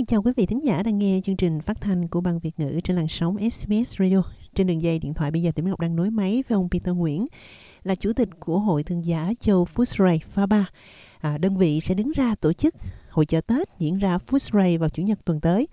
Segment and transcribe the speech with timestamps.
[0.00, 2.50] Xin chào quý vị thính giả đang nghe chương trình phát thanh của Ban Việt
[2.56, 4.22] ngữ trên làn sóng SBS Radio.
[4.54, 6.94] Trên đường dây điện thoại bây giờ Tiểu Ngọc đang nối máy với ông Peter
[6.94, 7.26] Nguyễn,
[7.82, 10.62] là chủ tịch của Hội Thương giả Châu Fusray FABA.
[11.20, 12.74] À, đơn vị sẽ đứng ra tổ chức
[13.10, 15.68] hội chợ Tết diễn ra Fusray vào Chủ nhật tuần tới.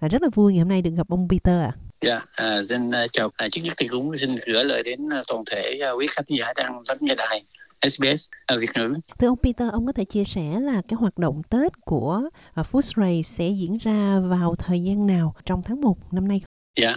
[0.00, 1.72] À, rất là vui ngày hôm nay được gặp ông Peter ạ.
[1.76, 1.78] À.
[2.00, 3.30] Dạ, à, xin uh, chào.
[3.36, 6.24] À, trước nhất thì cũng xin gửi lời đến uh, toàn thể uh, quý khán
[6.28, 7.44] giả đang lắng nghe đài
[7.88, 8.94] SBS ở Việt ngữ.
[9.18, 12.22] Thưa ông Peter, ông có thể chia sẻ là cái hoạt động Tết của
[12.60, 16.40] uh, Foodray sẽ diễn ra vào thời gian nào trong tháng 1 năm nay?
[16.80, 16.96] Dạ,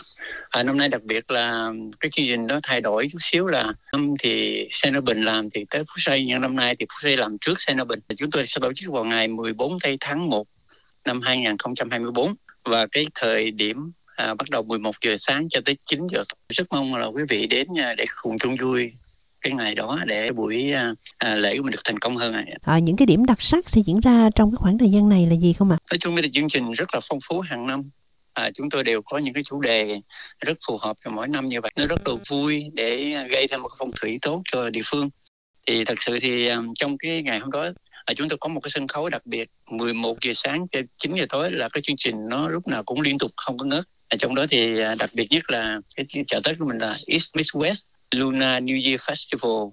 [0.50, 3.74] à, năm nay đặc biệt là cái chương trình đó thay đổi chút xíu là
[3.94, 7.38] năm thì Senobin làm thì tới Phú Xây nhưng năm nay thì Phú Xây làm
[7.42, 8.00] trước Senobin.
[8.18, 10.48] Chúng tôi sẽ tổ chức vào ngày 14 tây tháng 1
[11.06, 16.08] năm 2024 và cái thời điểm à, bắt đầu 11 giờ sáng cho tới 9
[16.08, 16.24] giờ.
[16.50, 18.92] Rất mong là quý vị đến à, để cùng chung vui
[19.46, 22.36] cái ngày đó để buổi à, à, lễ của mình được thành công hơn.
[22.62, 25.28] À, những cái điểm đặc sắc sẽ diễn ra trong cái khoảng thời gian này
[25.28, 25.78] là gì không ạ?
[25.82, 25.86] À?
[25.92, 27.84] Nói chung là chương trình rất là phong phú hàng năm
[28.36, 30.00] à, chúng tôi đều có những cái chủ đề
[30.40, 33.62] rất phù hợp cho mỗi năm như vậy nó rất là vui để gây thêm
[33.62, 35.10] một cái phong thủy tốt cho địa phương
[35.68, 37.70] thì thật sự thì um, trong cái ngày hôm đó
[38.06, 41.16] à, chúng tôi có một cái sân khấu đặc biệt 11 giờ sáng cho 9
[41.16, 43.84] giờ tối là cái chương trình nó lúc nào cũng liên tục không có ngớt
[44.08, 46.98] à, trong đó thì à, đặc biệt nhất là cái chợ Tết của mình là
[47.08, 47.82] East Miss West
[48.16, 49.72] Luna New Year Festival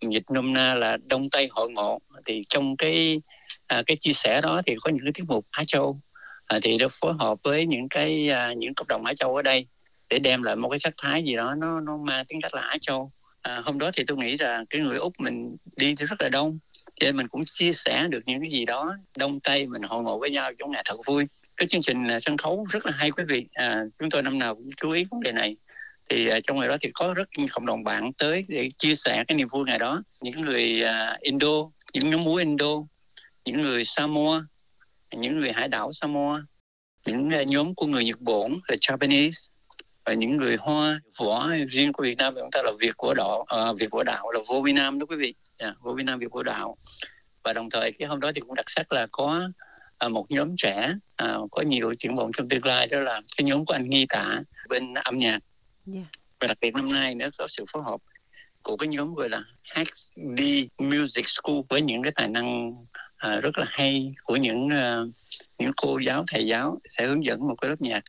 [0.00, 1.98] dịch nôm na là Đông Tây hội ngộ.
[2.26, 3.20] Thì trong cái
[3.66, 6.00] à, cái chia sẻ đó thì có những cái tiết mục Á Châu.
[6.46, 9.42] À, thì đã phối hợp với những cái à, những cộng đồng Á Châu ở
[9.42, 9.66] đây
[10.10, 12.62] để đem lại một cái sắc thái gì đó nó nó mang tính cách là
[12.62, 13.12] Á Châu.
[13.42, 16.28] À, hôm đó thì tôi nghĩ là cái người úc mình đi thì rất là
[16.28, 16.58] đông
[17.00, 20.02] cho nên mình cũng chia sẻ được những cái gì đó đông tây mình hội
[20.02, 21.24] ngộ với nhau trong ngày thật vui.
[21.56, 23.46] Cái chương trình sân khấu rất là hay quý vị.
[23.52, 25.56] À, chúng tôi năm nào cũng chú ý vấn đề này
[26.08, 28.94] thì uh, trong ngày đó thì có rất nhiều cộng đồng bạn tới để chia
[28.94, 30.02] sẻ cái niềm vui ngày đó.
[30.20, 32.66] Những người uh, Indo những nhóm múa Indo
[33.44, 34.46] những người Samoa
[35.16, 36.42] những người hải đảo Samoa
[37.06, 39.48] những uh, nhóm của người Nhật Bản là Japanese
[40.04, 43.46] và những người Hoa võ riêng của Việt Nam chúng ta là Việt của đạo
[43.70, 45.34] uh, Việt của đạo là vô Việt Nam đó quý vị.
[45.56, 46.76] Yeah, vô Việt Nam Việt của đạo
[47.42, 49.48] và đồng thời cái hôm đó thì cũng đặc sắc là có
[49.98, 53.44] à, một nhóm trẻ à, có nhiều triển vọng trong tương lai đó là cái
[53.44, 55.38] nhóm của anh Nghi Tả bên âm nhạc
[55.94, 56.06] yeah.
[56.40, 58.00] và đặc biệt năm nay nữa có sự phối hợp
[58.62, 59.44] của cái nhóm gọi là
[59.74, 60.42] HD
[60.78, 65.14] Music School với những cái tài năng uh, rất là hay của những uh,
[65.58, 68.04] những cô giáo thầy giáo sẽ hướng dẫn một cái lớp nhạc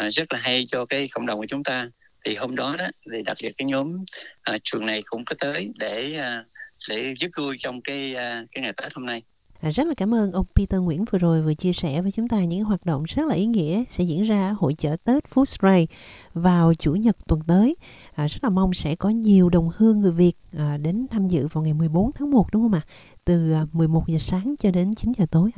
[0.00, 1.90] uh, rất là hay cho cái cộng đồng của chúng ta
[2.24, 4.04] thì hôm đó đó thì đặc biệt cái nhóm
[4.50, 6.46] uh, trường này cũng có tới để uh,
[6.88, 9.22] để giúp vui trong cái uh, cái ngày Tết hôm nay.
[9.62, 12.28] À, rất là cảm ơn ông Peter Nguyễn vừa rồi vừa chia sẻ với chúng
[12.28, 15.24] ta những hoạt động rất là ý nghĩa sẽ diễn ra ở hội chợ Tết
[15.24, 15.86] Foodray
[16.34, 17.76] vào chủ nhật tuần tới.
[18.14, 21.46] À, rất là mong sẽ có nhiều đồng hương người Việt à, đến tham dự
[21.46, 22.80] vào ngày 14 tháng 1 đúng không ạ?
[22.86, 22.90] À?
[23.24, 25.50] từ 11 giờ sáng cho đến 9 giờ tối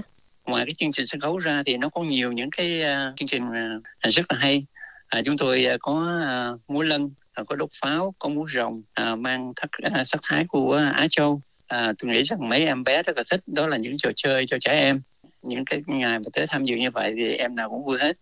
[0.46, 3.28] ngoài cái chương trình sân khấu ra thì nó có nhiều những cái uh, chương
[3.28, 4.66] trình uh, rất là hay
[5.06, 5.92] à, chúng tôi uh, có
[6.54, 7.10] uh, múa lân
[7.40, 8.82] uh, có đốt pháo có múa rồng
[9.12, 11.42] uh, mang thất, uh, sắc thái của Á Châu
[11.74, 14.46] à, tôi nghĩ rằng mấy em bé rất là thích đó là những trò chơi
[14.46, 15.00] cho trẻ em.
[15.42, 18.16] Những cái ngày mà tới tham dự như vậy thì em nào cũng vui hết.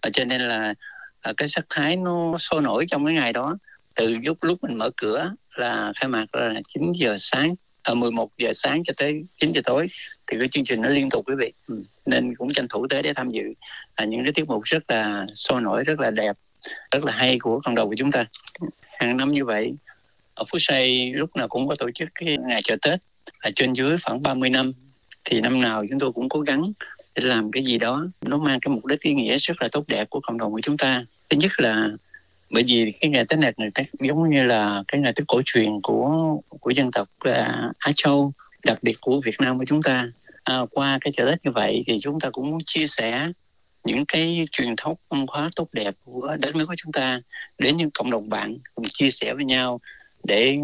[0.00, 0.74] À, cho nên là
[1.20, 3.56] à, cái sắc thái nó sôi nổi trong cái ngày đó.
[3.94, 7.94] Từ lúc lúc mình mở cửa là khai mạc là 9 giờ sáng ờ, ở
[7.94, 9.86] 11 giờ sáng cho tới 9 giờ tối
[10.26, 11.52] thì cái chương trình nó liên tục quý vị.
[11.68, 11.82] Ừ.
[12.06, 13.42] nên cũng tranh thủ tới để tham dự.
[13.94, 16.36] À, những cái tiết mục rất là sôi nổi rất là đẹp
[16.90, 18.24] rất là hay của cộng đồng của chúng ta.
[18.98, 19.74] Hàng năm như vậy
[20.38, 23.00] ở Phú Xây lúc nào cũng có tổ chức cái ngày chợ Tết
[23.42, 24.72] là trên dưới khoảng 30 năm.
[25.24, 26.72] Thì năm nào chúng tôi cũng cố gắng
[27.14, 29.84] để làm cái gì đó nó mang cái mục đích ý nghĩa rất là tốt
[29.88, 31.04] đẹp của cộng đồng của chúng ta.
[31.30, 31.88] Thứ nhất là
[32.50, 35.80] bởi vì cái ngày Tết này người giống như là cái ngày Tết cổ truyền
[35.82, 37.34] của của dân tộc uh,
[37.78, 38.32] Á Châu
[38.64, 40.10] đặc biệt của Việt Nam của chúng ta.
[40.44, 43.28] À, qua cái chợ Tết như vậy thì chúng ta cũng muốn chia sẻ
[43.84, 47.20] những cái truyền thống văn hóa tốt đẹp của đất nước của chúng ta
[47.58, 49.80] đến những cộng đồng bạn cùng chia sẻ với nhau
[50.24, 50.58] để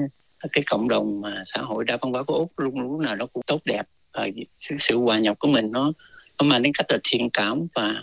[0.53, 3.27] cái cộng đồng mà xã hội đa văn hóa của úc luôn lúc nào nó
[3.27, 3.83] cũng tốt đẹp.
[4.13, 4.29] Và
[4.59, 5.93] sự, sự hòa nhập của mình nó
[6.39, 7.95] nó mang đến cách là thiện cảm và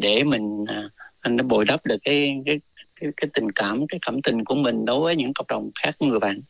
[0.00, 0.88] để mình à,
[1.20, 2.60] anh nó bồi đắp được cái cái
[3.00, 5.96] cái, cái tình cảm cái cảm tình của mình đối với những cộng đồng khác
[6.00, 6.40] người bạn.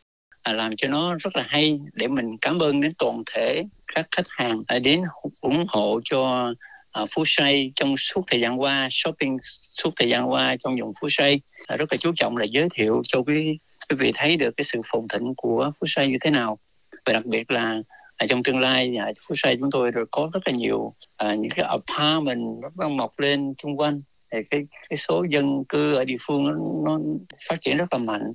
[0.42, 3.64] À, làm cho nó rất là hay để mình cảm ơn đến toàn thể
[3.94, 5.02] các khách hàng đã đến
[5.40, 6.52] ủng hộ cho
[6.94, 9.38] à, Phú Say trong suốt thời gian qua shopping
[9.76, 11.40] suốt thời gian qua trong vùng Phú Say.
[11.66, 13.58] Ờ, rất là chú trọng là giới thiệu cho quý
[13.88, 16.58] quý vị thấy được cái sự phồn thịnh của Phú Say như thế nào.
[17.06, 17.82] Và đặc biệt là
[18.16, 21.34] à, trong tương lai à, Phú Say chúng tôi rồi có rất là nhiều à,
[21.34, 24.02] những cái apartment nó đang mọc lên xung quanh.
[24.32, 26.52] Thì cái cái số dân cư ở địa phương nó,
[26.84, 27.00] nó
[27.48, 28.32] phát triển rất là mạnh.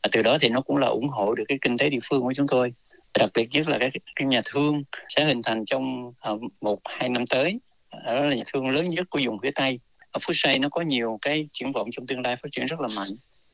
[0.00, 2.22] À, từ đó thì nó cũng là ủng hộ được cái kinh tế địa phương
[2.22, 2.72] của chúng tôi.
[3.18, 7.08] Đặc biệt nhất là cái, cái nhà thương sẽ hình thành trong uh, một hai
[7.08, 7.58] năm tới
[8.04, 9.80] đó là nhà thương lớn nhất của vùng phía Tây.
[10.10, 12.80] Ở Phú Xây nó có nhiều cái triển vọng trong tương lai phát triển rất
[12.80, 13.10] là mạnh.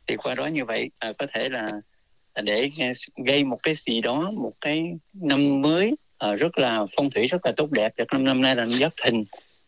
[0.07, 1.71] Thì qua đó như vậy à, có thể là
[2.33, 2.93] à, để à,
[3.25, 7.47] gây một cái gì đó một cái năm mới à, rất là phong thủy rất
[7.47, 7.93] là tốt đẹp.
[7.97, 9.25] Được năm năm nay là năm giáp thìn.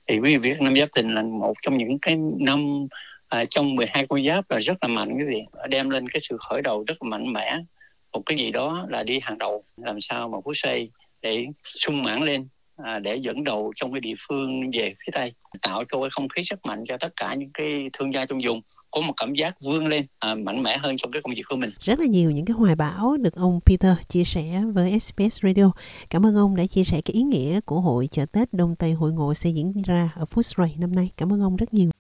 [0.06, 2.86] Thì quý vị biết năm giáp thìn là một trong những cái năm
[3.28, 6.36] à, trong 12 con giáp là rất là mạnh cái gì đem lên cái sự
[6.48, 7.58] khởi đầu rất là mạnh mẽ.
[8.12, 9.64] Một cái gì đó là đi hàng đầu.
[9.76, 10.90] Làm sao mà phú xây
[11.22, 15.32] để sung mãn lên à, để dẫn đầu trong cái địa phương về phía tây
[15.62, 18.38] tạo cho cái không khí sức mạnh cho tất cả những cái thương gia trong
[18.44, 21.42] vùng có một cảm giác vươn lên à, mạnh mẽ hơn trong cái công việc
[21.48, 21.70] của mình.
[21.80, 25.70] Rất là nhiều những cái hoài bão được ông Peter chia sẻ với SBS Radio.
[26.10, 28.92] Cảm ơn ông đã chia sẻ cái ý nghĩa của hội chợ Tết Đông Tây
[28.92, 31.10] hội ngộ sẽ diễn ra ở Phú Xray năm nay.
[31.16, 31.90] Cảm ơn ông rất nhiều.